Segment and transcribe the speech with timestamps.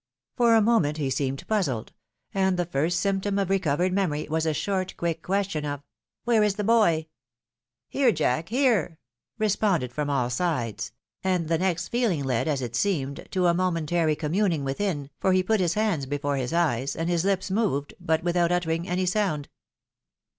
[0.35, 1.93] For a moment he seemed puzzled;
[2.33, 5.83] and the first symptom of recovered memory, was a short, quick, question of"
[6.25, 7.05] Where is the boy?""
[7.87, 8.97] Here, Jack, here!"
[9.37, 10.91] responded from all sides;
[11.23, 15.43] and the next feehng led, as it seemed, to a momentary communing within, for he
[15.43, 19.05] put his hands before his eyes, and his hps moved, but without his uttering any
[19.05, 19.49] sound.